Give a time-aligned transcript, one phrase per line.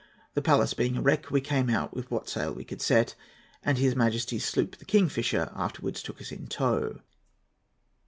[0.33, 3.13] The Pallas being a wreck, we came out with what sail could be set,
[3.61, 7.01] and his Majesty's sloop the Kingfisher afterwards took us in tow."